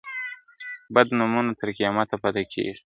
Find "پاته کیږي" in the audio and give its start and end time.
2.21-2.73